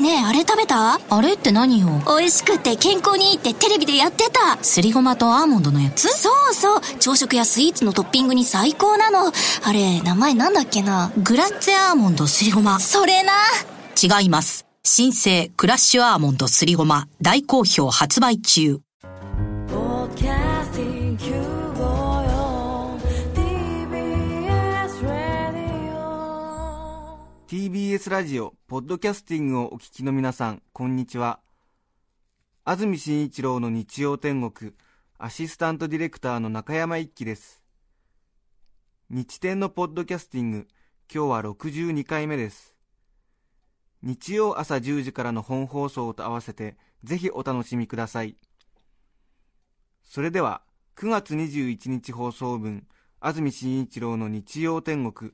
[0.00, 0.98] ねえあれ食べた？
[1.10, 1.88] あれって何よ？
[2.06, 4.56] 美味しくて健康にいいってテレビでやってた。
[4.64, 6.08] すりごまとアーモンドのやつ？
[6.08, 6.80] そうそう。
[6.98, 9.30] 朝食やスイーツのトッピングに最高なの。
[9.62, 11.12] あれ名前なんだっけな？
[11.18, 12.80] グラッツェアーモンドすりごま。
[12.80, 13.32] それな。
[14.02, 14.64] 違います。
[14.82, 17.06] 新生クラッシュアーモンドすりごま。
[17.20, 18.80] 大好評発売中
[27.60, 31.40] TBS ラジオ、ポッドキャスティングをお聞きの皆さん、こんにちは。
[32.64, 34.72] 安住紳一郎の日曜天国、
[35.18, 37.62] アシスタントディレクターの中山一輝です。
[39.10, 40.68] 日天のポッドキャスティング、
[41.14, 42.74] 今日は62回目です。
[44.00, 48.38] 日曜朝10時からの本放送と合わせて、ぜひお楽しみください。
[50.02, 50.62] それでは、
[50.96, 52.86] 9月21日放送分、
[53.20, 55.32] 安住紳一郎の日曜天国、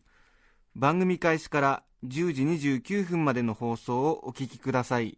[0.78, 5.16] 番組開始から10時29分までの放送をお聞きください。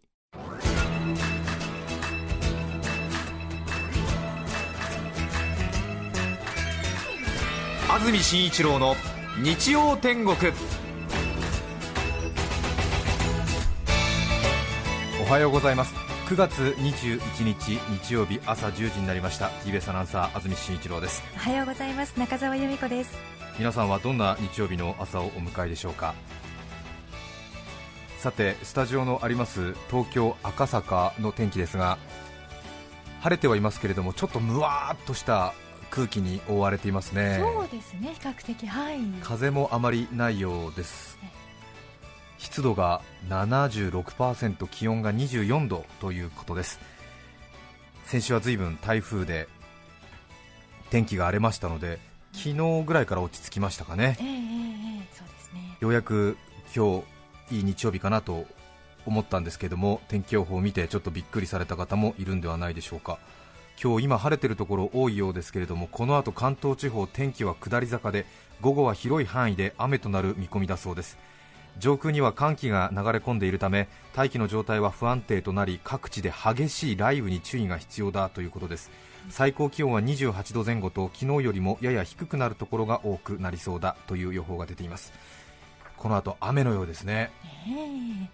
[7.89, 8.95] 安住紳一郎の
[9.43, 10.37] 日曜天国。
[15.21, 15.93] おはようございます。
[16.27, 19.47] 9月21日日曜日朝10時になりました。
[19.65, 21.21] TBS アナウンサー安住紳一郎です。
[21.35, 22.17] おはようございます。
[22.17, 26.15] 中澤由美子です皆さんはどんな日曜日の朝をお迎えでしょうか？
[28.17, 31.97] さてスタジオのあります東京赤坂の天気ですが
[33.21, 35.53] 晴れてはいますけれどもちょっとむわーっとした
[35.89, 37.37] 空気に覆われていますね。
[37.39, 38.13] そうですね。
[38.13, 38.99] 比較的はい。
[39.21, 41.17] 風もあまりないようです。
[42.37, 46.79] 湿度が76%気温が24度ということです。
[48.05, 49.47] 先週は随分台風で
[50.89, 51.99] 天気が荒れましたので
[52.33, 54.17] 昨日ぐらいから落ち着きましたかね。
[54.19, 54.37] えええええ
[55.01, 55.77] えそうですね。
[55.79, 56.37] ようやく
[56.75, 57.03] 今
[57.49, 58.45] 日いい日曜日かなと
[59.05, 63.19] 思ったんですけども天気予報を見てちょっとびっくりされた方もいるんではないでしょうか。
[63.81, 68.25] 今日今晴れてるところ多いようですけれどもこの後関東地方天気は下り坂で
[68.59, 71.17] 午後は広い範囲で雨となる見込みだそうです。
[71.77, 78.91] 上空には寒気が流れ込んでいるため大気の状態は不安定となり各地で激しい雷雨に注意が必要だということです
[79.29, 85.13] 最高気温は28度前後と昨日よりもやや低くなるところが多くなりそうだという予報が出ています。
[85.97, 87.31] この後雨のようですね。
[87.67, 88.29] ええ。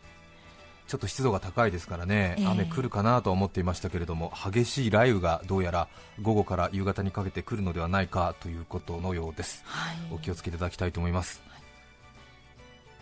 [0.87, 2.45] ちょっと湿度が高いですからね、ええ。
[2.45, 5.87] 雨来るかなとは思っていましたけれども激しい雷雨がどうやら
[6.21, 9.63] 午後から夕方にかけて来るのではないかということのようです。
[9.65, 9.95] はい。
[10.11, 11.41] お気をつけいただきたいと思います、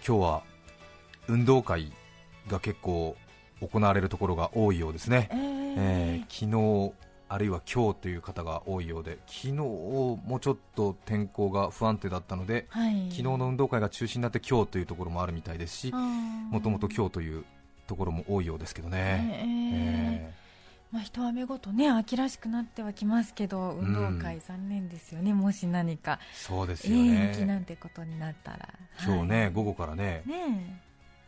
[0.07, 0.43] 今日は
[1.27, 1.91] 運動会
[2.47, 3.17] が結構
[3.61, 5.39] 行われるところが多いようですね、ええ。
[5.77, 6.93] えー昨日
[7.33, 13.05] あるいは今日という方が多いようで昨日もちょっと天候が不安定だったのではい。
[13.09, 17.43] 昨日の運動会が中止になって今日というところもあるみたいですしももともと今日という
[17.87, 20.43] ところも多いようですけどね、えええ
[20.91, 26.19] まあ一雨ごとね秋らしくなってはきますけど運動会残念ですよね、もし何か。
[26.35, 28.69] ーそうですよね、延期なんてことになったら。
[29.03, 29.51] 今日ね、はい。
[29.51, 30.79] 午後からねね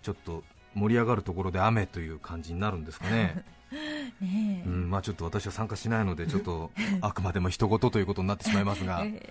[0.03, 0.43] ちょっと
[0.75, 3.43] 盛り上がるところで雨という感じになるんですかね、え
[4.21, 4.67] ねえ。
[4.67, 6.71] うんまあ、ちょっと私は参加しないのでちょっと
[7.01, 9.29] あくまでも人事ということになってしまいますが、 ねえ。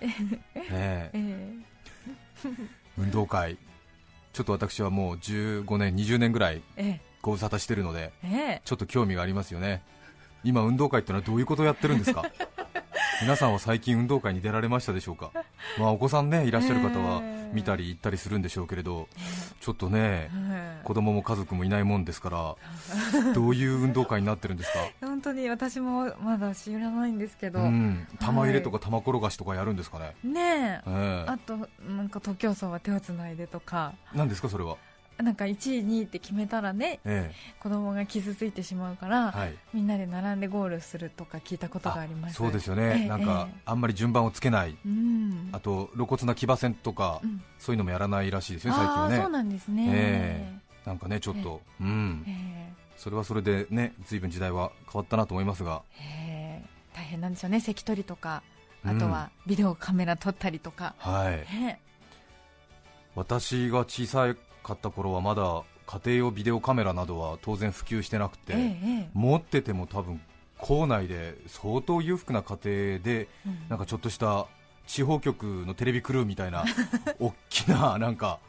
[0.55, 1.09] え。
[1.13, 2.49] ええ。
[2.97, 3.57] 運動会。
[4.33, 7.01] ちょっと私はもう15年20年ぐらいええ。
[7.21, 8.61] ご無沙汰してるのでええ。
[8.65, 9.81] ちょっと興味がありますよね。
[10.43, 12.23] 今運動会ってのはどういうことをやってるんですか？
[13.21, 15.31] 皆さんは最近運動会に出られましたでしょうか、
[15.79, 19.07] まあ、お子さんねいらっしゃる方はええ見たり行ったりするんでしょうけれど
[19.61, 22.55] ちょっとねえ子供も家族もいないもんですから
[23.33, 24.79] どういう運動会になってるんですか？
[25.01, 28.07] 本当に私もまだ知らないんですけど、うん。
[28.19, 30.81] 玉入れとか玉転がしとかやるんですかね、ねえ。
[30.87, 31.55] えあと
[31.87, 33.93] なんか徒競走は手をつないでとか。
[34.13, 34.75] え何ですかそれは？
[35.23, 39.55] なんか1位2位って決めたらねえ子供が傷ついてしまうから、えはい。
[39.73, 42.35] みんなで並んでゴールするとか聞いたことがあります。
[42.35, 43.61] そうですよええねなんかええ。
[43.65, 44.77] あんまり順番をつけない。
[44.85, 45.49] うん。
[45.53, 47.41] あと露骨な騎馬戦とかうん。
[47.59, 49.17] そういうのもやらないらしいですよ最近はね。
[49.17, 52.23] そうなんですね、えなんかねちょっとうん。
[52.27, 55.81] えそれはそれでね随分時代は変わったなと思いますが。
[55.97, 56.61] ええ。
[56.61, 58.43] え大変なんでしょうね関取りとか
[58.83, 58.97] うん。
[58.97, 61.37] あとはビデオカメラ撮ったりとか、はい。
[61.57, 61.79] ね。
[63.15, 64.27] 私が小さ
[64.65, 70.19] かった頃はまだ家庭用ビデオカメラなどは当然普及してなくて、えええ持ってても多分
[70.57, 73.69] 校内で相当裕福な家庭でうん。
[73.69, 74.47] なんかちょっとした
[74.87, 76.65] 地方局のテレビクルーみたいな
[77.19, 78.39] 大きななんか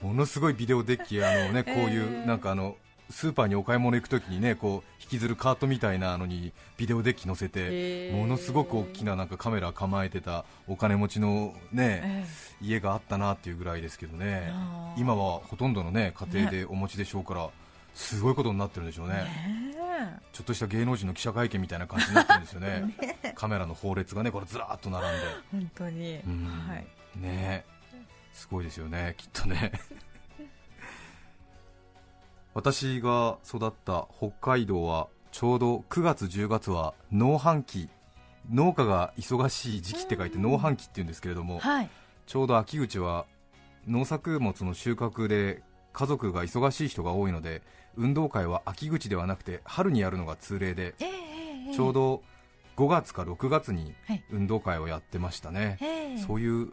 [0.00, 2.76] ものすごいビデオデッキあのねこういうえーなんかあの
[3.10, 8.16] スーパーにお買い物行くときにねこう引きずるカートみたいなのにビデオデッキ乗せてえー。
[8.16, 12.26] ものすごく大きななんかカメラ構えてたお金持ちのねえ
[12.60, 14.52] 家があったなっていうぐらいですけどね。
[14.96, 17.48] 今はほとんどのね家庭でお持ちでしょうから
[17.94, 19.14] すごいことになってるんでしょうね。
[19.14, 19.26] ね
[20.32, 22.96] ちょっとした芸能人の記者会見みたいな感じになってるんですよね。
[23.34, 25.16] カメラの放列がねこれずらーっと並んで。
[25.52, 26.44] 本当に、うん。
[26.68, 26.86] はい。
[27.16, 27.64] ね
[28.36, 29.72] すごいですよねきっとね
[32.56, 37.90] 私が育った北海道はちょうど9月10月は農繁期。
[38.50, 41.90] 農家が忙しい時期って書いて農繁期って言うんですけれどもはい。
[42.24, 43.26] ちょうど秋口は
[43.86, 45.62] 農作物の収穫で
[45.92, 47.60] 家族が忙しい人が多いので
[47.94, 52.22] 運動会は秋口ではなくて春にやるのが通例でええええちょうど
[52.78, 54.24] 5月か6月にはい。
[54.30, 56.18] 運動会をやってましたね、ええ。
[56.20, 56.72] そういう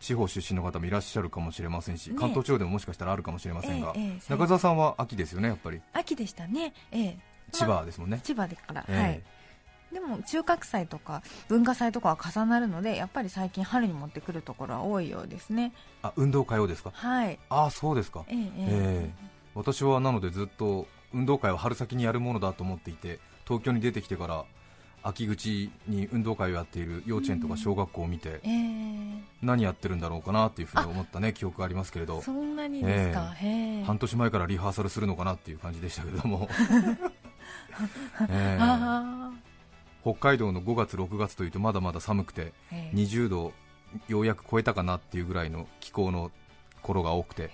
[0.00, 5.80] 地方出身の方もいらっしゃるかもしれませんし、ね関東地方でももしかしたらあるかもしれませんが、ええええ中澤さんは秋ですよね、やっぱり。
[5.92, 6.72] 秋でしたね。
[6.90, 7.18] ええ。
[7.52, 8.98] 千葉ですもんね、千葉でから、ええ。
[8.98, 9.22] はい。
[9.92, 15.72] でも中学祭とか文化祭とかは重なるのでやっぱり最近春に持ってくるところは多いようですね。
[16.02, 17.38] あ運動会をですか、はい。
[17.48, 18.44] ああそうですか、ええええ。
[18.46, 19.30] ええ。
[19.54, 24.44] 私はなのでずっと運動会は春先にやるものだと思っていて、東京に出てきてから
[25.02, 28.50] 秋口に運動会をやっている幼稚園とか小学校を見て、ええ。
[29.42, 32.20] 何やってるんだろうかなっていうふうに思ったね記憶がありますけれど。
[32.20, 33.34] そんなにですか、
[33.86, 36.48] 半年前からリハーサルするのかなっていう感じでしたけれども、
[40.02, 43.52] 北海道の5月、6月というとまだまだ寒くてあへえ20度
[44.08, 46.30] ようやく超えたかなっていうぐらいの気候の
[46.82, 47.50] 頃が多くて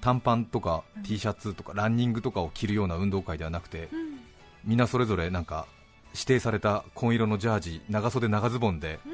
[0.00, 4.20] 短パンとか T シャツとかランニングとかを着るような運動会ではなくてうん。
[4.64, 5.66] みんなそれぞれなんか
[6.14, 9.08] 指定された紺色のジャージ長袖長ズボンでう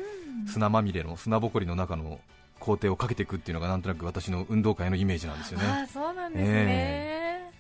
[0.45, 0.49] ん。
[0.49, 2.21] 砂まみれの砂ぼこりの中の
[2.61, 5.67] 工程をかけていくっていうのがなんとなく私の運動会のイメージなんですよね。
[5.67, 7.53] ああそうなんですね、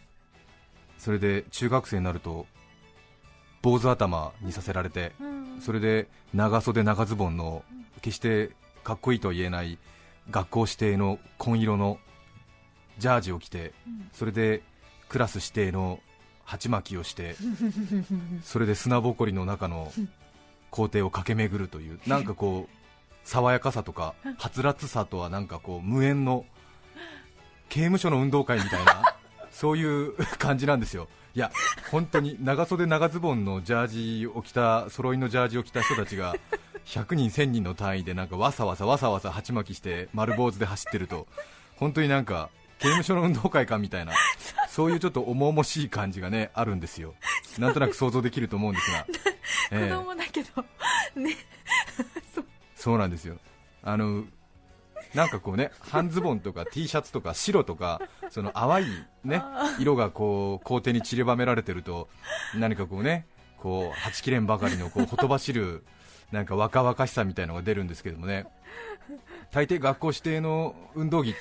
[0.98, 2.46] それで中学生になると
[3.62, 5.60] 坊主頭にさせられてうん。
[5.60, 7.62] それで長袖長ズボンの
[8.02, 8.50] 決して
[8.84, 9.78] かっこいいとは言えない
[10.30, 11.98] 学校指定の紺色の
[12.98, 14.10] ジャージを着てうん。
[14.12, 14.62] それで
[15.08, 16.00] クラス指定の
[16.46, 17.36] 鉢巻きをして
[18.42, 19.92] それで砂ぼこりの中の
[20.70, 22.76] 工程を駆け巡るというなんかこう
[23.28, 26.46] 爽やかさとかはつらつさとはなんかこう無縁の
[27.68, 29.16] 刑務所の運動会みたいな
[29.50, 31.08] そういう感じなんですよ。
[31.34, 31.50] いや
[31.90, 36.34] 本当に長袖長ズボンのジャージを着た揃いのジャージを着た人たちが
[36.86, 41.26] 100人1000人の単位でなんかわさわさわさわさ鉢巻きして丸坊主で走ってると
[41.76, 44.12] 本当になんか刑務所の運動会かみたいな。
[44.68, 47.14] そういうちょっと重々しい感じがねあるんですよ。
[47.58, 49.06] なんとなく想像できると思うんですが、
[49.72, 49.90] ええ。
[49.90, 50.62] 子供だけど。
[51.18, 51.34] ね。
[52.76, 53.38] そうなんですよ。
[53.82, 54.24] あの
[55.14, 58.86] なんかこうね半ズボンとか T シャツとか白とかその淡い
[59.24, 59.42] ね
[59.78, 62.08] 色がこう校庭に散りばめられてると
[62.54, 63.26] 何かこうね
[63.56, 65.84] こうはちきれんばかりのこうほとばしる
[66.32, 68.46] なんか若々しさみたいのが出るんですけどもね。
[69.52, 71.34] 大抵学校指定の運動着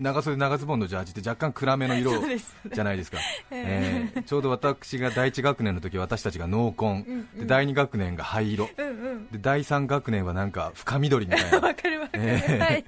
[0.00, 2.12] 長袖長ズボンのジャージって若干暗めの色
[2.72, 3.18] じゃないですか、
[3.52, 8.68] えーちょうど私が第1学年の時私たちが濃紺、で第2学年が灰色。
[8.76, 9.28] うんうん。
[9.30, 11.68] で第3学年はなんか深緑みたいな
[12.12, 12.58] ええ。
[12.58, 12.84] はい。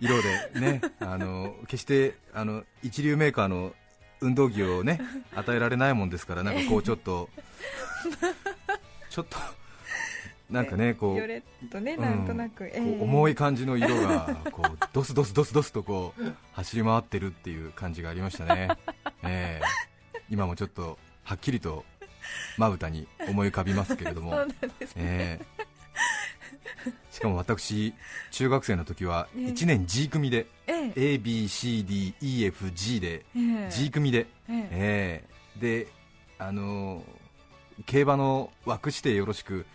[0.00, 3.72] 色でねあの決してあの一流メーカーの
[4.20, 5.00] 運動着をね
[5.34, 7.28] 与えられないもんですからなんかこうちょっと
[9.10, 9.36] ちょっと
[10.52, 16.22] なんかねこうねなんとなく、こう重い感じの色がこう ドスドスドスドスとこう
[16.52, 18.68] 走り回ってるっていう感じがありましたね、
[19.24, 19.66] ええ。
[20.30, 21.84] 今もちょっとはっきりと
[22.58, 24.32] まぶたに思い浮かびますけれども。
[24.44, 24.54] ね、
[24.96, 25.44] ええ。
[27.10, 27.94] しかも私、
[28.30, 29.46] 中学生の時はええ。
[29.46, 31.16] 1年 G 組で、ええ。
[31.18, 33.70] ABCDEFG で、ええ。
[33.70, 34.68] G 組で、ええ。
[34.70, 35.24] え
[35.56, 35.60] え。
[35.60, 35.88] で
[36.38, 37.22] あのー
[37.86, 39.66] 競馬の枠指定よろしく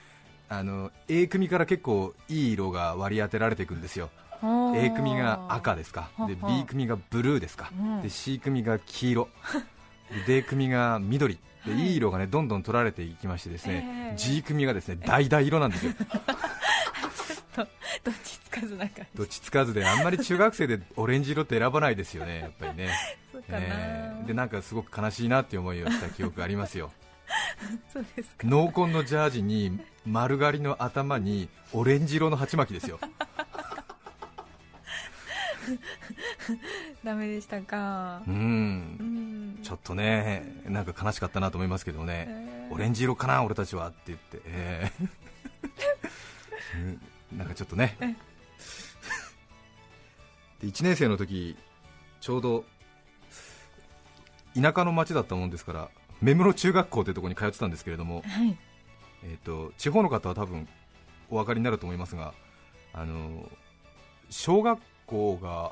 [0.50, 4.10] あの A 組から結構いい色が割り当てられていくんですよ、
[4.42, 8.02] A 組が赤ですか、で B 組がブルーですか、うん。
[8.02, 9.30] で C 組が黄色、
[10.26, 11.88] で D 組が緑、ではい。
[11.90, 14.18] いい色がねどんどん取られていきまして、ですね、ええ。
[14.18, 15.94] G 組がですね橙色なんですよ。
[18.04, 19.18] どっちつかずな感じ。
[19.18, 22.90] どっちつかずであんまり中学生でオレンジ色って選ばないですよね、やっぱりね、
[23.34, 26.92] そうかな、えーでなんかすごく悲しいなって思いをした記憶がありますよ、
[27.92, 28.48] そうですか。
[28.48, 33.00] 濃紺のジャージに丸刈りの頭にオレンジ色の鉢巻きですよ、
[37.04, 38.22] ダメでしたか。
[38.28, 39.58] う、うん。
[39.60, 42.74] んちょっとね、なんか悲しかったなと思いますけどね、えー。
[42.74, 45.10] オレンジ色かな、俺たちはって言って、えー。
[47.32, 47.38] うん。
[47.38, 47.98] なんかちょっとね、
[50.62, 51.58] で1年生の時
[52.20, 52.66] ちょうど
[54.56, 55.90] 田舎の町だったもんですから、
[56.22, 58.58] 目室中学校というところに通ってたんですけれども、はい。
[59.24, 60.68] えー、と地方の方は多分
[61.30, 62.34] お分かりになると思いますが、
[62.94, 63.50] あの
[64.30, 65.72] 小学校が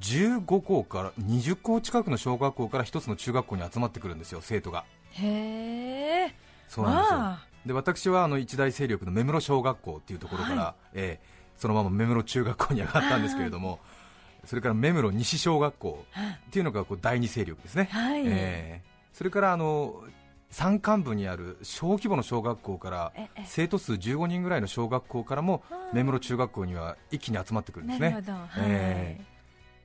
[0.00, 4.84] 15校から20校近くの小学校から一つの中学校に集まってくるんですよ、生徒が。
[5.12, 6.34] へえ
[6.68, 7.46] そうなんですよ、まあ。
[7.66, 13.80] で私はあの一大勢力の目室小学校っていうところから、はえーそのまま目室中学校に上がったんですけれども、
[14.46, 16.04] それから目室西小学校
[16.48, 18.22] っていうのがこう第二勢力ですね、はい。
[18.24, 20.02] えーそれからあの
[20.50, 23.44] 山間部にある小規模の小学校からええ。
[23.46, 25.62] 生徒数15人ぐらいの小学校からも
[25.92, 28.16] 目室中学校には一気に集まってくるんですね。
[28.58, 29.20] え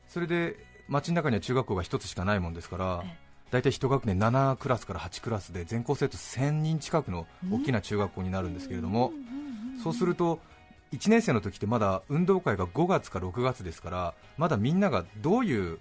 [0.08, 0.56] それで
[0.88, 9.14] 街の中には中学校が一つしかないもんですからえ大体一学年7クラスから8クラスで全校生徒1000人近くの大きな中学校になるんですけれども、
[9.84, 10.40] そうすると
[10.92, 15.80] 1年生の時ってまだ運動会が5月か6月ですからまだみんながどういう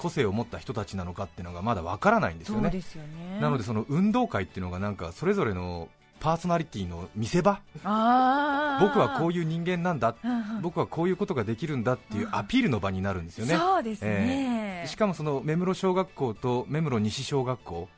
[0.00, 2.62] 個性を持った人たちなのかっていうのがまだわからないんですよね。
[2.62, 3.38] そうですよね。
[3.38, 5.88] なのでその運動会っていうのがなんかそれぞれの
[6.20, 7.60] パーソナリティの見せ場。
[7.74, 10.14] 僕はこういう人間なんだ。
[10.62, 17.88] 僕はこういうことができるんだっていうアピールの場になるんですよね、そうですね、しかもその目室小学校と目室西小学校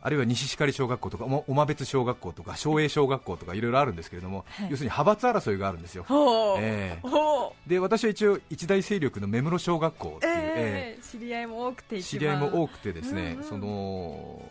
[0.00, 4.70] あるいは西光小学校とかおま別小学校とか昭栄小学校とかいろいろあるんですけれども、はい。
[4.70, 6.04] 要するに派閥争いがあるんですよ、
[6.60, 7.08] ええ。
[7.08, 7.68] ほう。
[7.68, 10.98] で私は一応一大勢力の目室小学校っていう、ええ。
[10.98, 13.44] え知り合いも多くて知り合いも多くてですね、うんうん。
[13.44, 14.42] その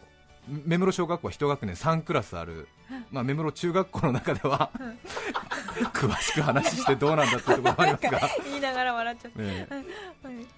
[0.47, 2.67] 目室小学校は一学年3クラスある、
[3.11, 4.71] まあ、目室中学校の中では
[5.93, 9.73] 詳しく話してどうなんだっていうところもありますが、言いながら笑っちゃった、ええ。
[9.73, 9.85] はい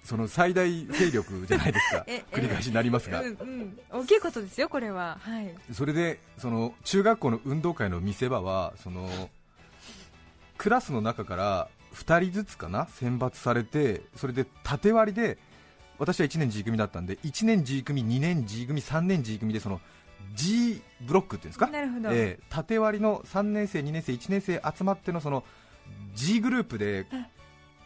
[0.04, 2.04] その最大勢力じゃないですか。
[2.06, 5.18] え え繰り返しになりますが、うんうん、大きいことですよこれは。
[5.20, 5.54] はい。
[5.72, 9.30] それでその中学校の運動会の見せ場はその
[10.58, 15.38] クラスの中から2人ずつかな選抜されてそれで縦割りで
[16.00, 19.80] 私は1年 G 組だったんで1年 G 組、2年 G 組、3年 G 組でその
[20.34, 25.44] G ブロックっていうんですか、なるほど、ええ縦割りの3年生、2年生、1年生集まってのその
[26.14, 27.06] G グループで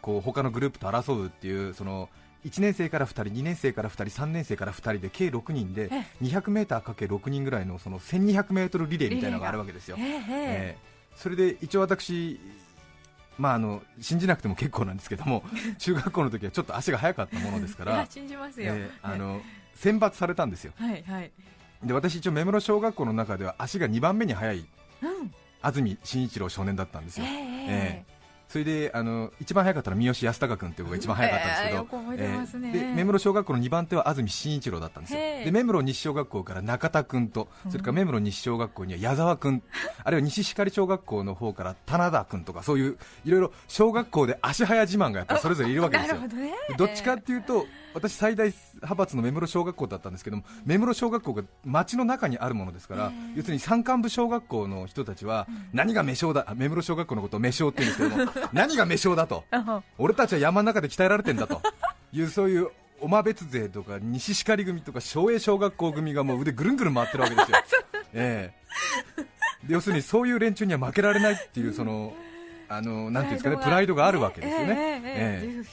[0.01, 2.09] こう他のグループと争うっていうその
[2.45, 9.97] 1年生から2人、2年生から2人、3年生から2人で計6人でえ 200m×6 人ぐらいのその 1200m リレーみたいなのがあるわけですよ。
[9.99, 10.09] えええ。
[10.09, 10.77] ええ。
[11.15, 12.39] それで一応私、
[13.37, 15.43] まあ、あの信じなくても結構なんですけども
[15.77, 19.41] 中学校の時はちょっと足が速かったものですから、信じますよ、ええあの
[19.75, 20.71] 選抜されたんですよ。
[20.77, 21.31] はいはい。
[21.83, 24.65] で私一応目室小学校の中では足が2番目に速い
[25.01, 25.33] うん。
[25.61, 28.14] 安住紳一郎少年だったんですよ、ええええ
[28.55, 32.71] それであの一番速かったのは三好康隆君っていう子が一番速かったんですけど、ね。
[32.73, 35.19] ええで目室小学校の2番手は安住紳一郎だったんですよ。
[35.19, 39.61] で目室西小学校から中田君とそれから目室西小学校には矢沢君。
[40.05, 46.15] あるいは西光小学校の方から棚田君とかそういういろいろ小学校で足早自慢がやっぱそれぞれいるわけですよ。
[46.25, 46.53] どね。
[46.69, 47.65] でどっちかっていうと
[47.95, 59.45] 私、最大派閥の目室小学校だったんですけども、目室小学校が町の中にあるものですから、要するに山間部小学校の人たちは、何が目小だ、目室小学校のことを目小って言うんですけども、 何が目小だと、
[59.97, 61.61] 俺たちは山の中で鍛えられてんだと。
[62.11, 62.69] いう、そういう
[63.01, 67.57] おまべ別勢とか西光組とか昭栄小学校組がもう腕ぐるんぐるん回ってるわけですよ、
[68.13, 68.53] え、
[69.67, 72.13] 要するにそういう連中には負けられないっていう、その
[72.67, 75.65] あのなんていうんですかねプライドがあるわけですよね、えええ、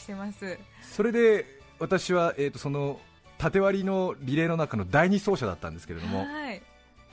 [0.43, 3.01] ええ、それで私は、えー、とその
[3.39, 6.63] 縦割りのリレーの中の第2走者だったんですけれども、はい。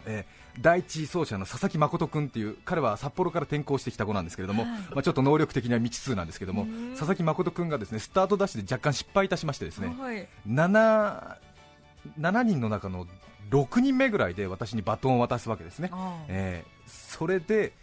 [0.06, 4.72] えー第1走者の佐々木誠君っていう彼は札幌から転校してきた子なんですけれども、はい。
[4.72, 6.90] まあ、ちょっと能力的には未知数なんですけどもうん。
[6.92, 11.38] 佐々木誠君がですねスタートダッシュで若干失敗いたしましてですねはい、7,
[12.20, 13.08] 7人の中の
[13.52, 15.92] 6人目ぐらいで私にバトンを渡すわけですね、
[16.28, 17.74] えーそれで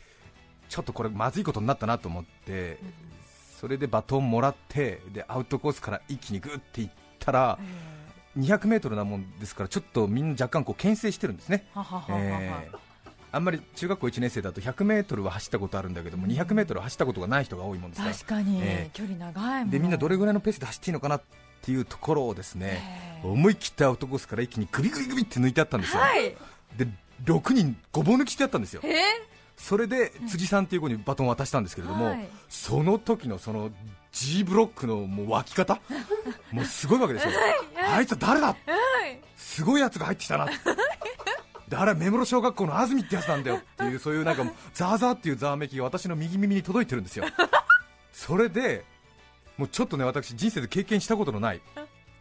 [0.68, 2.78] ちょっとこれまずいことになったなと思って
[3.58, 7.96] それでバトンもらってでアウトコースから一気にグッていったらえ
[8.40, 12.78] 200メートルなもんですからちょっとみんな若干こう牽制してるんですね、えははははは、えー
[13.32, 18.14] あんまり中学校1年生だと100メートルは走ったことあるんだけども200メートル走ったことがない人が多いもんですから。
[18.14, 18.90] 確かに、ええ。
[18.94, 19.70] 距離長いもん。
[19.70, 21.22] でみんなどれぐらいのペースで走っていいのかなっ
[21.60, 23.28] ていうところをですねええ。
[23.28, 26.34] 思い切ってアウトコースから一気にグビグビグビって抜いてあったんですよ、はい。
[26.78, 26.88] で
[27.24, 28.80] 6人ごぼう抜きしてやったんですよ。
[28.84, 32.28] ええそれで辻さんっていう子にバトンを渡したんですけれども、はい。
[32.48, 33.70] その時のその
[34.12, 35.80] G ブロックのもう湧き方
[36.52, 37.32] もうすごいわけですよ。
[37.92, 38.48] あいつは誰だ？
[38.48, 38.56] はい。
[39.36, 40.46] すごいやつが入ってきたな
[41.68, 47.24] であれは目室小学校の安住ってやつなんだよっていうそういうなんかザーザーっていうざわめきが私の右耳に届いてるんですよ。
[48.12, 48.84] それで
[49.58, 51.60] もうちょっとね私人生で経験したことのない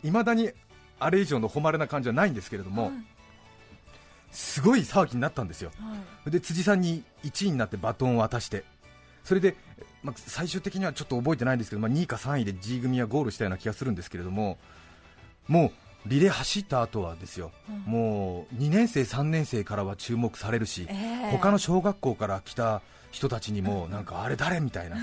[0.04, 0.52] いまだに
[1.00, 2.92] あれ以上の誉れな感じはないんですけれども、
[4.36, 5.72] すごい騒ぎになったんですよ。
[5.80, 5.96] は
[6.28, 6.32] い。
[6.32, 8.64] で辻さんに1位になってバトンを渡して。
[9.24, 9.56] それで、
[10.04, 14.60] まあ、最終的にはちょっと覚えてないんですけど、まあ、2位か3位で G 組はゴールしたような気がするんですけれども
[15.48, 15.72] も
[16.06, 17.52] うリレー走った後はですよ、
[17.88, 21.32] もう2年生、3年生からは注目されるし、ええ。
[21.32, 24.60] 他の小学校から来た人たちにもなんかあれ誰？
[24.60, 24.98] みたいな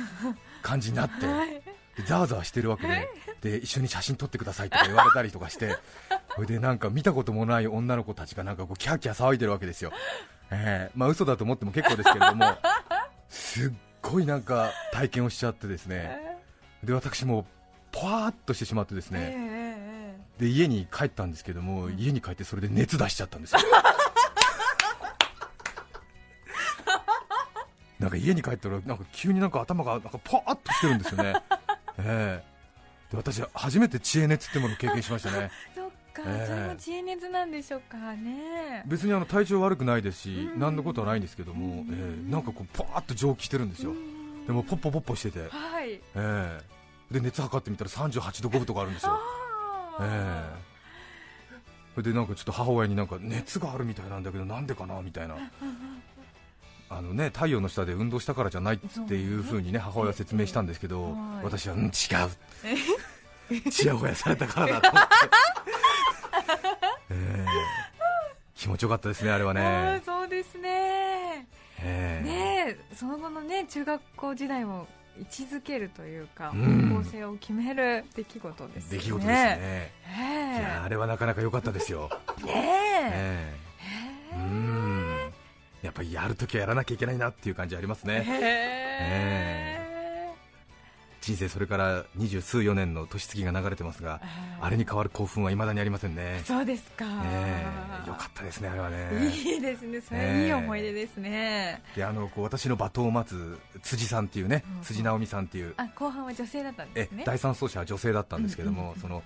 [0.63, 1.51] 感じになって、 はい。
[1.51, 1.63] で
[2.07, 3.09] ざわざわしてるわけで
[3.43, 5.77] で一緒に写真撮ってくださいとか言われたりとかして
[6.35, 9.93] それでなんか見たこともない女の子たちがなんかこうキャーキャー騒いでるわけですよ、
[10.51, 12.57] えーまあ嘘だと思っても結構ですけれども
[13.29, 13.73] すっ
[14.03, 16.39] ごいなんか体験をしちゃってですね。
[16.83, 17.47] で私も
[17.93, 23.61] ポワーっとしてしまってですええね、ええで家に帰ったんですけども、家に帰ってそれで熱出しちゃったんですよ。
[28.01, 31.35] なんか家に帰ったらなんか急になんか頭がなんかポワーっとしてるんですよね、
[31.99, 32.53] ええ。
[33.11, 35.51] で私初めて知恵熱ってものを経験しましたね。
[35.75, 36.47] そっか、ええ。
[36.47, 37.97] それも知恵熱なんでしょうか。
[38.15, 42.31] ね別にあの体調悪くないですし、うん何のことはないんですけども、ええ。
[42.31, 43.93] なんかこうポワーっと蒸気してるんですよ、
[44.47, 46.01] でもポッポポッポしてて、えはい。
[46.15, 46.61] え
[47.11, 50.73] で熱測ってみたら38度5分とかあるんですよ、あえーえ。
[51.95, 55.37] それでなんかちょっと母親になんか熱があるみたいなんだけどなんでかなみたいな
[56.97, 61.11] あのね太陽の下で運動したからじゃないっていう風にね母親は説明したんですけど、は
[61.43, 61.45] い。
[61.45, 61.93] 私は、うん、違う。
[63.71, 64.91] ちやほやされたからだと。
[64.91, 65.11] 思って、
[67.11, 67.47] ええ。
[68.57, 71.47] 気持ちよかったですねあれはあねー、そうですね。
[71.81, 72.25] ええ。
[72.25, 74.87] ねえその後のね中学校時代を
[75.19, 76.89] 位置づけるというか、うん。
[76.91, 78.99] 方向性を決める出来事ですよね。
[78.99, 82.09] 出来事ですね、えいやあれはなかなか良かったですよ、
[82.41, 82.45] え。
[82.47, 83.63] ねえ。
[84.33, 84.37] ええ。
[84.37, 85.02] うん
[85.83, 89.83] やっぱりやるときはやらなきゃいけないなっていう感じありますね、へえ
[91.21, 94.21] 人生それから二十数四年の年月が流れてますが、
[94.61, 97.65] あれに変わる興奮はいまだにありませんね、そうですか、え
[98.05, 99.31] えよかったですね、あれはね。
[99.33, 100.47] いいですねそれ。
[100.47, 107.23] いい思い出ですね、であのこう私の罵倒を待つ辻さんっていうね、うん辻直美さんっていう、あ後半は女性だったんでえすね。
[107.25, 109.01] 第三走者は女性だったんですけども、うんうんうん。
[109.01, 109.23] その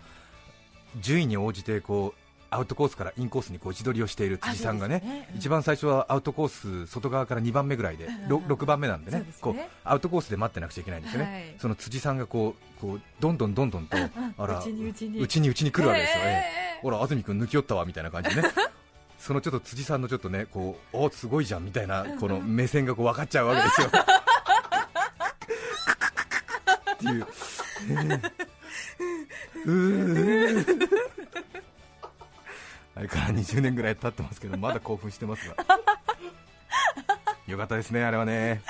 [1.00, 2.20] 順位に応じてこう
[2.56, 5.28] アウトコースからインコースにこう自撮りをしている辻さんがね、ね。
[5.32, 5.38] うん。
[5.38, 8.28] 一番最初はアウトコース外側から2番目ぐらいで、うん。
[8.28, 9.26] ろ 6, 番目なんでねね。
[9.40, 11.60] こうアウトコースで待ってなくちゃいけないんですよね、はい。
[11.60, 13.96] その辻さんがこうこうどんどんどんどんと、
[14.38, 16.34] あらうちにうちにうちにうちに来るわけですよ、えええ
[16.78, 16.80] え。
[16.82, 18.48] ほら安住君抜き寄ったわみたいな感じでね。
[19.18, 23.88] そのちょっと辻さんのちょっとねこうおすごいじゃんみたいなこの目線がこう分かっちゃうわけですよ。
[26.94, 27.26] っていう。
[29.66, 30.96] う ー
[32.96, 35.56] あれから20年ぐらい経ってますけどまだ興奮してますが。
[37.46, 38.62] よかったですねあれはね。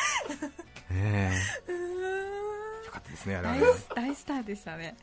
[0.90, 1.32] え
[1.68, 2.84] え。
[2.86, 4.96] よかったですねあれは大ねス大スターでしたね。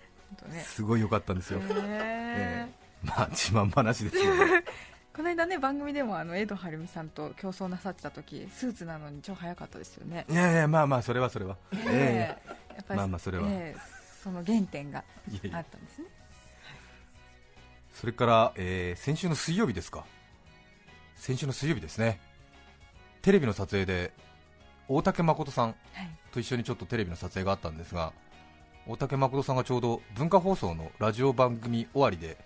[0.52, 0.60] ね。
[0.60, 3.08] すごい良かったんですよ、へえええ。
[3.08, 4.36] まあ自慢話ですよ。
[4.46, 4.64] ね
[5.16, 10.26] この間ね番組でもあの江戸晴美さんと競争なさってた時スーツなのに超早かったですよね。
[10.30, 11.56] いやいやまあまあそれはそれは。
[11.72, 12.52] ええ。
[12.76, 13.46] やっぱりまあまあそれは。
[13.48, 16.06] ええその原点があったんですね
[17.94, 20.06] それから、えー先週の水曜日ですか。
[21.16, 22.20] 先週の水曜日ですね。
[23.22, 24.12] テレビの撮影で
[24.88, 25.76] 大竹誠さんはい。
[26.34, 28.12] と一緒にちょっとテレビの撮影があったんですが
[28.88, 32.38] 大竹誠さんがちょうど文化放送のラジオ番組終わりで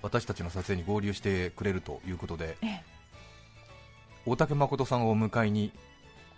[0.00, 2.82] 私たちの撮影に合流してくれるということでええ。
[4.24, 5.72] 大竹誠さんを迎えに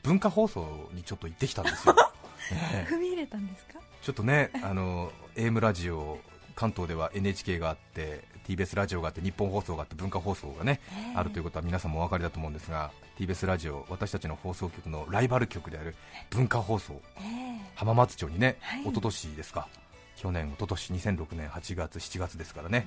[0.03, 1.95] 文化放送にちょっと行ってきたんですよ、
[2.53, 2.93] ええ。
[2.93, 3.79] 踏み入れたんですか？
[4.03, 6.19] ちょっとね、あの AM ラジオ、
[6.57, 11.17] 関東では NHK があって TBS ラジオがあって日本放送があって文化放送がね、ええ。
[11.17, 15.95] あるということは皆さんもお分かりだと思うんですが TBS ラジオ、私たちの放送局のライバル局である
[16.31, 17.71] 文化放送、ええ。
[17.75, 18.81] 浜松町にね、はい。
[18.83, 19.69] 一昨年ですか、
[20.17, 22.87] 去年、一昨年2006年8月、7月ですからね、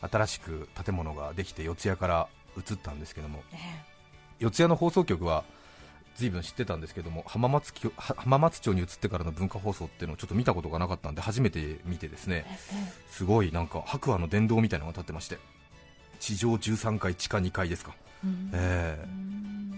[0.00, 3.56] 新しく建物ができて四谷から移ったんですけども、え。
[4.38, 5.44] 四谷の放送局は
[6.16, 15.38] 随分知ってたんですけども浜松浜松町に移ってからの文化放送っていうのをちょっと見たことがなかったんで初めて見てですねええすごいなんか白亜の殿堂みたいなのが建ってまして
[16.18, 18.50] 地上13階地下2階ですか、うん。
[18.52, 19.04] ええ。
[19.04, 19.36] うん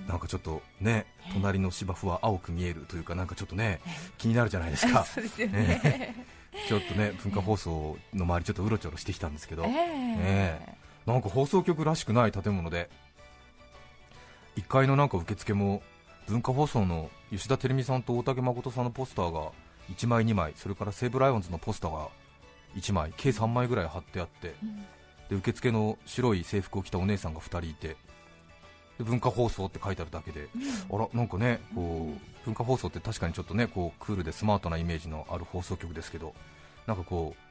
[0.09, 5.05] なんかちょっとね隣の芝生は青く見えるというかなんかちょっとねえ気になるじゃないですか。
[5.14, 6.14] そうですよね。
[6.66, 10.77] ちょっとね文化放送の周りちょっとうろちょろしてきたんですけど、ええ。
[11.05, 12.88] なんか放送局らしくない建物で
[14.57, 15.83] 1階のなんか受付も
[16.29, 19.51] 文化放送の吉田照美さんと大竹誠さんのポスターが
[19.91, 22.09] 1枚2枚それから西武ライオンズのポスターが
[22.77, 24.85] 1枚計3枚ぐらい貼ってあってうん
[25.29, 27.97] で受付の白い制服を着たお姉さんが2人いて
[28.99, 30.49] で文化放送って書いてあるだけで
[30.91, 36.35] あらなんかねこう文化放送って確かにちょっとねこうクールでスマートなイメージのある放送局ですけど
[36.87, 37.49] なんかこう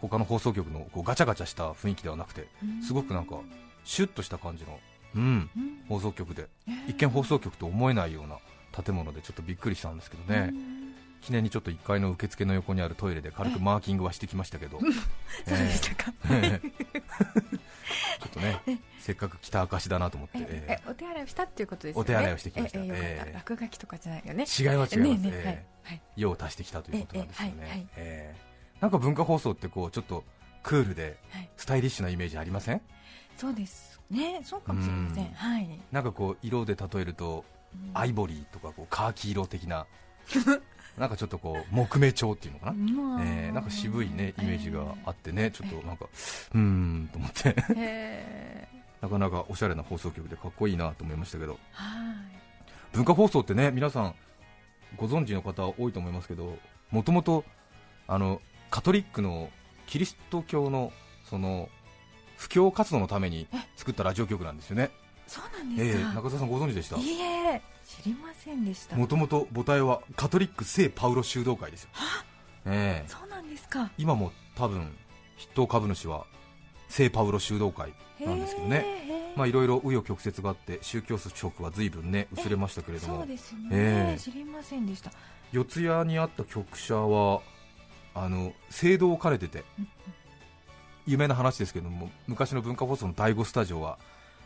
[0.00, 2.46] 他の放送局のこうガチャガチャした雰囲気ではなくて
[2.86, 3.36] すごくなんか
[3.84, 4.78] シュッとした感じの、
[5.14, 6.48] うん、うん放送局で。
[6.88, 8.38] 一見放送局と思えないような
[8.82, 10.52] 建物でちょっとびっくりしたんですけどね。
[11.20, 16.12] 記念にちょっと1階の受付の横にあるトイレで軽くマーキングはしてきましたけど、そうでしたか。
[16.30, 16.70] ええ。
[16.70, 18.60] ちょっとね
[18.98, 20.80] せっかく来た証だなと思って、ええ。
[20.84, 22.00] えお手洗いをしたっていうことですよね。
[22.02, 22.80] お手洗いをしてきました。
[22.82, 24.44] え落書きとかじゃないよね。
[24.44, 25.64] ー違います違います、ねはい。
[25.84, 26.02] はい。
[26.16, 28.34] 用を足してきたということなんですよね、え。
[28.80, 30.24] なんか文化放送ってこうちょっと
[30.64, 31.48] クールではい。
[31.56, 32.80] スタイリッシュなイメージありません？
[33.36, 35.26] そうですねそうかもしれません。
[35.26, 35.32] うん。
[35.32, 35.80] はい。
[35.90, 37.44] なんかこう色で例えると
[37.94, 39.86] アイボリーとかこうカーキ色的な
[40.98, 46.04] なんかちょっとこう木目調っていうのかな、うんえーなんか渋いねイメージがあってね、ちょっとなんか
[46.54, 47.48] うーんと思って。
[47.48, 48.68] へえ
[49.00, 51.58] なかなかおしゃれな放送局でかっこいいなと思いましたけど。
[51.72, 52.42] はい。
[52.92, 54.14] 文化放送ってね皆さん
[54.96, 56.58] ご存知の方多いと思いますけど
[56.90, 57.42] もともと
[58.06, 59.48] あのカトリックの
[59.86, 60.92] キリスト教の
[61.24, 61.70] その
[62.42, 64.90] 布教活動のために作ったラジオ局なんですよね、
[65.28, 66.96] そうなんえですか、ー中澤さんご存知でした？
[66.96, 68.96] いいえ知りませんでした。
[68.96, 71.90] もともと母体はカトリック聖パウロ修道会ですよ、
[72.66, 73.08] ええ。
[73.08, 73.92] そうなんですか。
[73.96, 74.92] 今も多分
[75.38, 76.26] 筆頭株主は
[76.88, 78.84] 聖パウロ修道会なんですけどね。
[79.36, 84.20] まあいろいろ紆余曲折があって宗教色は随分ね薄れましたけれどそもうですね、ええ。
[84.20, 85.12] 知りませんでした。
[85.52, 87.40] 四谷にあった局舎は
[88.14, 89.64] あの聖堂を兼ねてて
[91.06, 93.98] 有名な話ですけども昔の文化放送の第5スタジオは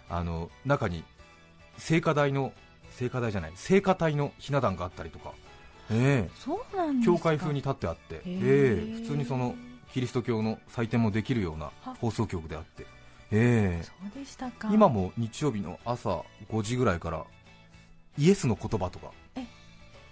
[0.08, 1.04] あの中に
[1.78, 2.52] 聖火台の
[2.90, 5.32] 聖火台じゃない聖火隊のひな壇があったりとか、
[5.90, 8.94] えそうなん教会風に立ってあって、へえええ。
[8.94, 9.54] 普通にその
[9.92, 12.86] キリスト教の祭典もできるようなは放送局であって、
[13.30, 13.82] ええ。
[13.82, 14.70] そうでしたか。
[14.72, 17.24] 今も日曜日の朝5時ぐらいから
[18.16, 19.44] イエスの言葉とかえ。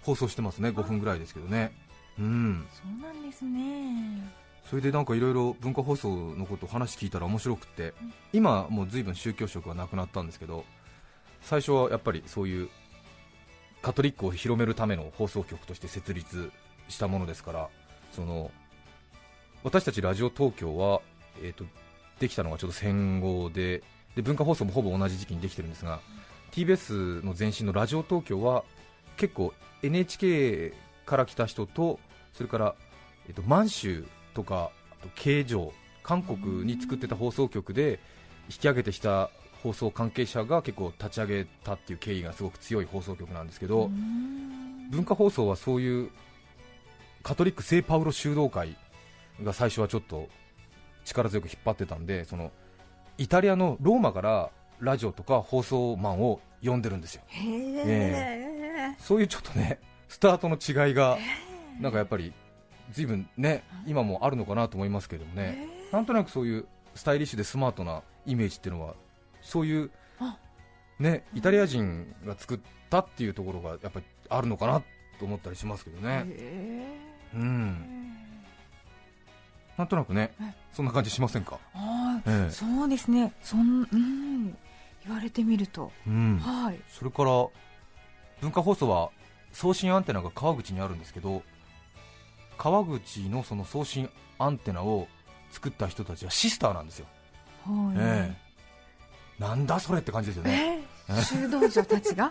[0.03, 0.69] 放送してますね。
[0.69, 1.73] 5分ぐらいですけどね。
[2.19, 2.67] うん。
[2.71, 7.93] そうなんですねそれでなんかいろいろ文化放送のことを話聞いたら面白くって
[8.33, 10.65] 今もう随分宗教色がなくなったんですけど
[11.43, 12.69] 最初はやっぱりそういう
[13.83, 16.51] カトリックを広めるための放送局として設立
[16.89, 17.69] したものですから
[18.13, 18.51] その
[19.63, 21.03] 私たちラジオ東京は、
[21.43, 21.65] えー、と
[22.19, 23.83] できたのがちょっと戦後で
[24.17, 26.01] で文化放送もほぼ同じ時期にできてるんですが
[26.53, 28.65] TBS の前身のラジオ東京は
[29.17, 30.73] 結構 NHK
[31.05, 31.99] から来た人と
[32.33, 32.75] それから、
[33.29, 38.01] えっと満州とかあと慶城韓国に作ってた放送局で
[38.49, 39.31] 引き上げてきた
[39.63, 43.91] 放送関係者が結構立ち上げたっていう経緯がすごく強い放送局なんですけど、
[44.91, 46.11] 文化放送はそういう
[47.23, 48.77] カトリック聖パウロ修道会
[49.43, 50.29] が最初はちょっと
[51.07, 52.53] 力強く引っ張ってたんでその
[53.17, 57.23] イタリアのローマからラジオとか放送マンを呼んでるんですよ。
[57.29, 57.49] へ
[57.87, 58.97] え。
[58.99, 61.17] そういうちょっとねスタートの違いが
[61.81, 62.35] なんかやっぱり
[62.93, 65.69] 随分ね今もあるのかなと思いますけどもね。
[65.93, 68.95] なんとなくそういうスタイリッシュでスマートなイメージっていうのは
[69.43, 70.37] そういうあ。
[70.99, 74.83] ねイタリア人が作ったっていうところがやっぱりあるのかな
[75.19, 76.25] と思ったりしますけどね。
[76.29, 76.87] へ
[77.35, 78.15] うん。
[79.77, 81.59] なんとなくねえそんな感じしませんか？
[81.75, 82.51] ああええ。
[82.51, 83.33] そうですね。
[83.43, 84.57] そんうん。
[85.05, 85.91] 言われてみると。
[86.07, 86.39] うん。
[86.39, 86.79] はい。
[86.89, 87.47] それから
[88.41, 89.11] 文化放送は
[89.53, 91.43] 送信アンテナが川口にあるんですけど
[92.57, 95.09] 川口のその送信アンテナを
[95.51, 97.07] 作った人たちはシスターなんですよ、
[97.67, 97.97] はい。
[97.99, 98.35] え
[99.39, 99.43] え。
[99.43, 100.79] なんだそれって感じですよね。
[100.79, 102.31] えー修道女たちが？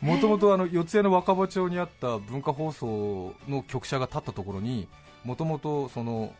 [0.00, 4.88] もともとあの四谷の若葉町にあった文化放送の局舎が建ったところに
[5.22, 6.32] もともとその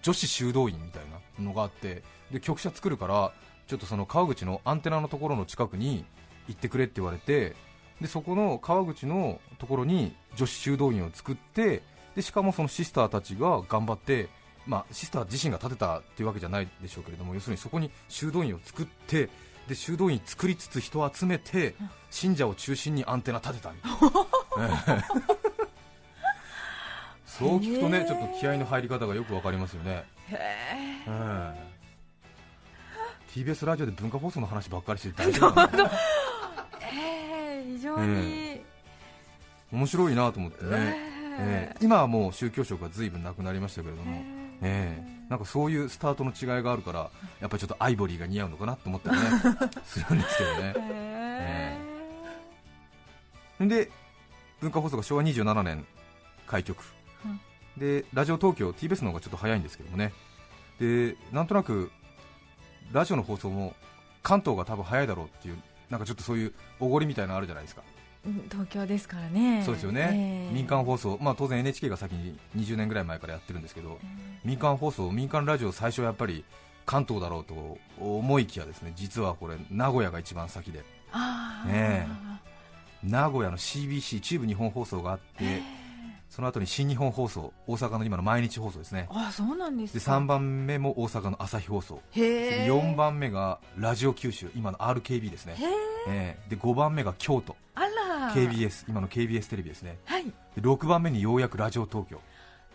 [0.00, 1.02] 女子修道院みたい
[1.38, 3.32] なのがあってで局舎作るから
[3.66, 6.06] ちょっとその川口のアンテナのところの近くに
[6.48, 7.54] 行ってくれって言われて
[8.00, 11.82] でそこの川口のところに女子修道院を作って
[12.14, 14.28] でしかもそのシスターたちが頑張って、
[14.66, 19.28] まあ、シスター自身が建てたっていうわけじゃないでしょうけれども要するにそこに修道院を作って
[19.68, 21.74] で修道院作りつつ人を集めて
[22.10, 25.30] 信者を中心にアンテナ立てたみたいな、 ええ。
[27.24, 31.70] そう聞くとねちょっと気合の入り方がよくわかりますよね、へ
[33.34, 35.90] TBS ラジオで文化放送の話ばっかりして大丈夫なの
[37.98, 38.60] えー
[39.70, 41.74] 非常に、面白いなと思ってね、え。
[41.74, 44.12] え今はもう宗教色が随分なくなりましたけれども、
[44.62, 45.02] え。
[45.06, 49.22] えなんかそういうスタートの違いがあるからやっぱりちょっとアイボリーが似合うのかなと思ったりね。
[49.86, 50.74] するんですけどね。
[50.76, 51.78] へ
[53.60, 53.90] で
[54.60, 55.86] 文化放送が昭和27年
[56.46, 56.82] 開局、
[57.24, 57.40] うん。
[57.76, 60.12] でラジオ東京 TBS の方がちょっと早いんですけどもね。
[60.80, 61.92] でなんとなく
[62.92, 63.74] ラジオの放送も
[64.22, 67.82] 関東が多分早いだろうっていうなんかちょっとそういうおごりみたいなのあるじゃないですか、
[68.26, 69.62] うん東京ですからね。
[69.64, 73.98] そうですよね、えー民間放送、まあ、当然 NHK が先に20年ぐらい前からやってるんですけど、
[74.44, 76.44] 民間放送、民間ラジオ、最初やっぱり
[76.86, 78.92] 関東だろうと思いきや、ですね。
[78.96, 80.82] 実はこれ、名古屋が一番先で、
[81.66, 82.06] ね
[83.02, 85.62] 名古屋の CBC、中部日本放送があって、
[86.30, 89.08] その後に新日本放送大阪の今の毎日放送ですね。
[89.10, 92.00] あそうなんですでか3番目も大阪の朝日放送。
[92.12, 95.56] へえ4番目がラジオ九州今の RKB ですね。
[95.58, 95.68] へえ
[96.08, 96.38] え。
[96.46, 97.56] ーで5番目が京都。
[97.74, 98.32] あら。
[98.32, 99.98] KBS 今の KBS テレビですね。
[100.04, 100.24] はい。
[100.24, 102.20] で6番目にようやくラジオ東京。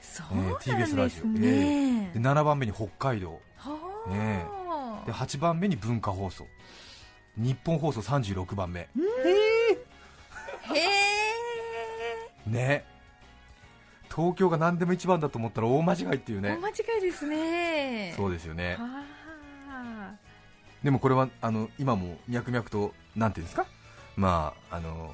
[0.01, 1.25] そうなんですえー TBS ラジオ。
[1.25, 3.39] ね、で7番目に北海道。
[5.05, 6.45] で8番目に文化放送。
[7.37, 8.81] 日本放送36番目。
[8.81, 8.87] へ
[12.47, 12.94] えね
[14.15, 16.49] 東京が何でも一番だと思ったら大間違いっていうね。
[16.51, 18.13] 大間違いですね。
[18.15, 18.75] そうですよね。
[18.79, 19.03] は
[19.69, 20.15] あ。
[20.83, 23.65] でもこれはあの今も脈々となんていうんですか？
[24.15, 25.13] まああの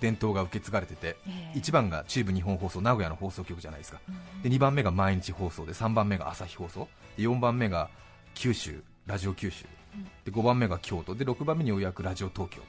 [0.00, 1.58] 伝統が受け継がれててええ。
[1.58, 4.00] 1番が中部日本放送名古屋の放送局じゃないですか。
[4.08, 7.88] うんで2番目が毎日放送で3番目が朝日放送で4番目が
[8.34, 9.64] 九州ラジオ九州
[9.94, 10.04] うん。
[10.24, 12.60] で5番目が京都で6番目にようやくラジオ東京。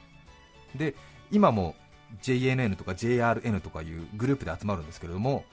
[0.74, 0.94] で
[1.30, 1.74] 今も
[2.22, 5.44] JNN とか JRN とかいうグループで集まるんですけれども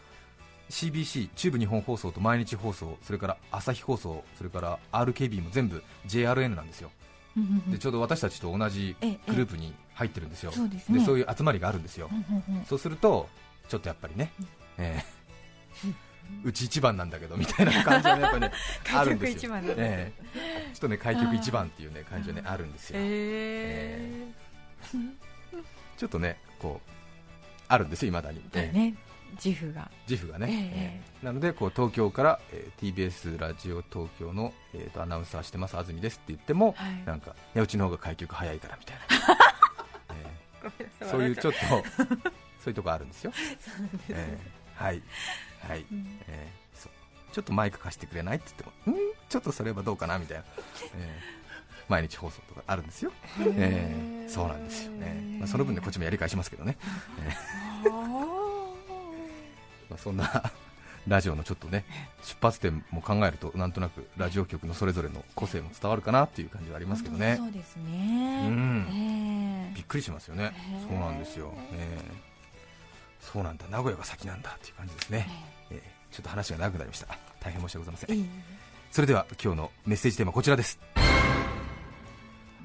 [0.69, 6.91] CBC 中部日本放送と毎日放送それから朝日放送それから RKB も全部 JRN なんですよ。
[7.67, 10.51] でちょうど私たちと同じええグループに入ってるんですよ。
[10.51, 11.03] そうですね。
[11.05, 12.09] そういう集まりがあるんですよ。
[12.67, 13.29] そうすると
[13.69, 14.31] ちょっとやっぱりね、
[14.77, 15.03] え
[15.85, 15.91] え
[16.45, 18.51] うち一番なんだけどみたいな感じがねやっぱ りね。
[18.93, 24.31] あるんですよ、ちょっとね開局一番っていうね感じがねあるんですよ、え。
[25.97, 26.89] ちょっとねこう
[27.67, 28.41] あるんですよ未だに、
[28.73, 28.95] ね。
[29.43, 29.89] 自負が。
[30.09, 30.57] 自負がね、ええ。
[30.57, 31.25] ええ。
[31.25, 37.03] なのでこう東京から、えー TBS ラジオ東京の、えーとアナウンサーしてます安住ですって言っても、はい。
[37.05, 39.01] なんかいやうちの方が開局早いからみたいな、
[40.15, 42.05] えごめんなさえそういうちょっっと
[42.61, 43.37] そういうとこあるんですよ、と
[44.09, 44.37] ええ。
[44.75, 45.01] はい。
[45.67, 46.19] はい、うん。
[46.27, 46.91] えーそう。
[47.31, 48.99] ちょっとマイク貸してくれないって言ってもん？
[49.29, 50.19] ちょっとそれはどうかな？
[50.19, 50.43] みたいな、
[50.95, 51.40] えー
[51.91, 53.11] 毎日放送とかあるんですよ、
[53.57, 54.29] えー。
[54.29, 56.77] そうなんですよね、まあ、その分でこっちもやり返しますけどね、
[57.83, 57.91] えー。
[59.89, 60.51] まあ、そんな
[61.07, 61.83] ラジオのちょっとね
[62.23, 67.35] 出発点も考えるとなんとなくラジオ局のそれぞれの個性も伝わるかなっていう感じはありますけどね。
[67.37, 68.47] そうですね。
[68.47, 68.87] うん。
[68.89, 70.53] ええびっくりしますよね。
[70.87, 73.31] そうなんですよ、えー。
[73.33, 73.65] そうなんだ。
[73.69, 75.27] 名古屋が先なんだっていう感じですね、
[75.71, 76.15] えー。
[76.15, 77.07] ちょっと話が長くなりました。
[77.39, 78.29] 大変申し訳ございません。
[78.91, 80.77] それでは今日のメッセージテーマはこちらです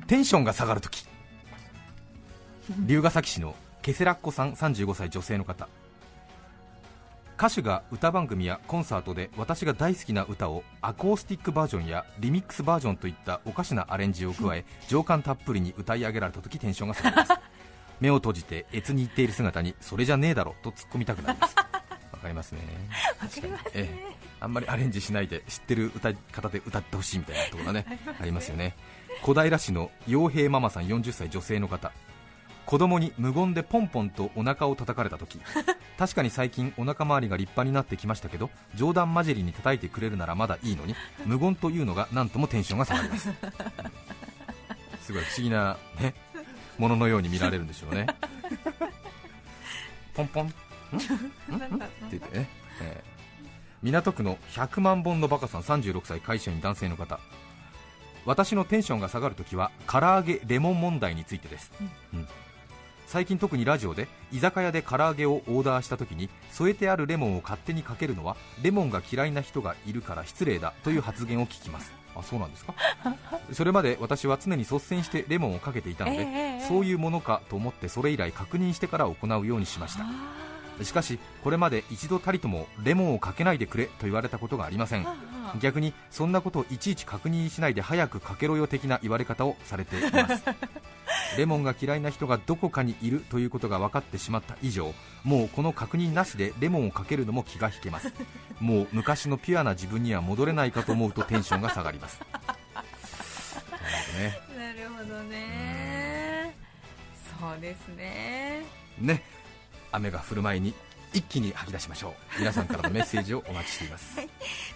[0.07, 1.05] テンションが下がるとき
[2.87, 5.69] 龍ヶ崎市のケセラッコさん35歳女性の方。
[7.39, 17.33] 歌手が歌番組やコンサートで私が大好きな歌をアコースティックバージョンやリミックスバージョンといったおかしなアレンジを加え情感たっぷりに歌い上げられたときテンションが下がります。
[18.01, 21.57] 目を閉じて越に言っている姿にそれじゃねえだろと突っ込みたくなります。
[21.57, 22.61] わかりますね。
[23.21, 23.71] わかりますね。
[23.75, 24.17] ええ。
[24.41, 28.01] あんまりアレンジしないで知ってる歌い方で歌ってほしいみたいなところがね。
[28.21, 28.75] ありますよね
[29.23, 31.93] 小平市の陽平ママさん40歳女性の方。
[32.65, 35.41] 子供に無言でポンポンとお腹を叩かれた時。
[35.99, 43.33] 確かに最近お腹周りが立派になってきましたけど冗談交じりに叩いてくれるならまだいいのに無言というのが何ともテンションが下がります。
[45.01, 46.15] すごい不思議なね
[46.79, 48.07] もののように見られるんでしょうね。
[50.15, 50.47] ポンポン。
[50.47, 50.49] ん？
[50.49, 50.51] ん？
[50.51, 50.51] ん？
[50.51, 52.49] って言ってね、
[52.81, 53.17] えー
[53.83, 57.21] 港区の100万本のバカさん36歳会社員男性の方
[58.27, 61.73] 私のテンションが下がるときは唐揚げレモン問題についてです、
[62.13, 62.29] うん。
[63.07, 71.93] 最近特にラジオで居酒屋で唐揚げをオーダーしたときに添えてあるレモンを勝手にかけるのはレモンが嫌いな人がいるから失礼だという発言を聞きます。
[72.17, 72.75] あそうなんですか？
[73.53, 76.67] それまで私は常に率先してレモンをかけていたので、ええ。
[76.67, 80.05] そういうものかと思ってそれ以来確認してから行うようにしました
[80.83, 85.07] しかしこれまで一度たりともレモンをかけないでくれと言われたことがありません。
[85.61, 90.45] 逆にそんなことをいちいち確認しないで早くかけろよ的な言われ方をされています。
[91.39, 98.13] レモンが嫌いな人がどこかにいるということが分かってしまった以上もうこの確認なしでレモンをかけるのも気が引けます。
[98.61, 102.21] もう昔のピュアな自分には戻れないかと思うとテンションが下がります。
[102.33, 102.49] なる
[103.79, 104.37] ほどね。
[104.57, 106.57] なるほどね
[107.39, 108.65] そうですね。
[108.99, 109.23] ね
[109.97, 110.75] 雨が降る前に
[111.13, 112.41] 一気に吐き出しましょう。
[112.41, 114.19] 皆さんからのメッセージをお待ちしています。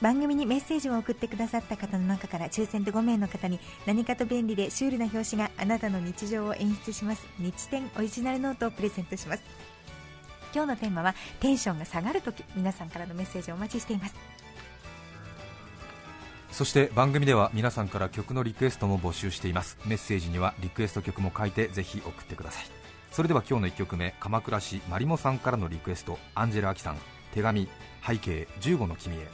[0.00, 7.26] 番組にメッセージを送ってくださった方の中から抽選で5名の方に何かと便利でシュールな表紙があなたの日常を演出します。
[7.38, 9.42] 日展オリジナルノートをプレゼントします。
[10.54, 14.14] 今日のテーマはテンションが下がるとき皆さんからのメッセージをお待ちしています。
[16.50, 19.78] そして番組では皆さんから曲のリクエストも募集しています。
[19.86, 22.79] メッセージにはリクエスト曲も書いてぜひ送ってください
[23.10, 26.98] それでは今日の1曲目鎌倉市まりもさんからのリクエストアンジェラ・アキさん
[27.34, 27.68] 手紙
[28.06, 29.28] 背景15の君へ。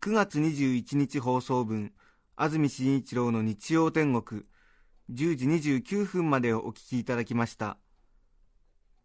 [0.00, 1.92] 9月21日放送分
[2.36, 4.42] 安住紳一郎の日曜天国
[5.10, 7.76] 10時29分までをお聞きいただきました。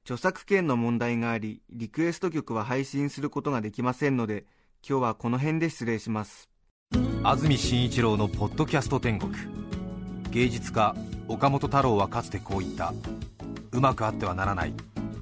[0.03, 4.45] 著作権の問題がありリクエスト曲は配信することができませんので
[4.87, 6.49] 今日はこの辺で失礼します。
[7.23, 9.31] 安住紳一郎の「ポッドキャスト天国」
[10.31, 10.95] 芸術家
[11.27, 12.93] 岡本太郎はかつてこう言った。
[13.73, 14.73] うまくあってはならない。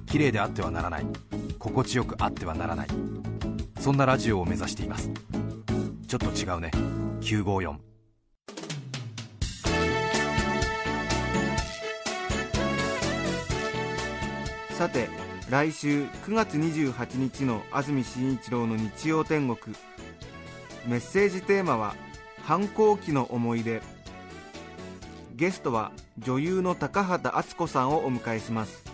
[0.06, 1.06] 綺麗であってはならない。
[1.58, 2.88] 心地よくあってはならない。
[3.80, 5.10] そんなラジオを目指しています。
[6.06, 6.70] ちょっと違うね。
[7.22, 7.76] 954
[14.78, 15.08] さて
[15.50, 19.74] 来週9月28日の安住紳一郎の日曜天国。
[20.86, 21.96] メッセージテーマは
[22.44, 23.82] 反抗期の思い出。
[25.40, 28.84] ゲストは女優の高畑敦子さんをお迎えします。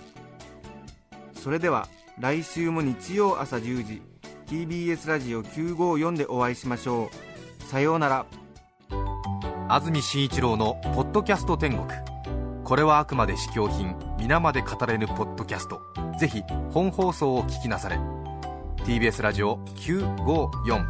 [1.34, 1.88] それでは
[2.20, 4.00] 来週も日曜朝10時
[4.46, 7.10] TBS ラジオ954でお会いしましょ
[7.60, 7.64] う。
[7.64, 8.26] さようなら。
[9.68, 11.88] 安住紳一郎の「ポッドキャスト天国」
[12.62, 15.80] これはあくまで試供品皆まで語れぬポッドキャスト。
[16.20, 17.98] ぜひ本放送を聞きなされ。
[18.84, 20.86] TBS ラジオ954